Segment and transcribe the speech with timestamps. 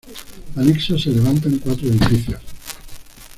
[0.59, 2.41] Anexos se levantan cuatro edificios.